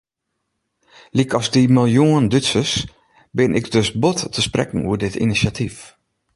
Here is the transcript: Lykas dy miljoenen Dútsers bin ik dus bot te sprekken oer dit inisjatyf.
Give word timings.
Lykas 1.15 1.47
dy 1.53 1.61
miljoenen 1.77 2.29
Dútsers 2.33 2.73
bin 3.37 3.51
ik 3.59 3.65
dus 3.75 3.89
bot 4.01 4.19
te 4.33 4.41
sprekken 4.47 4.85
oer 4.87 4.99
dit 5.05 5.15
inisjatyf. 5.23 5.77